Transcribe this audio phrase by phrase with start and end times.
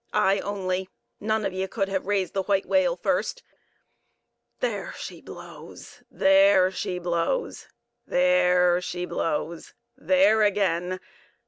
[0.13, 3.43] I only; none of ye could have raised the white whale first.
[4.59, 6.01] There she blows!
[6.09, 9.75] there she blows!—there she blows!
[9.95, 10.99] There again!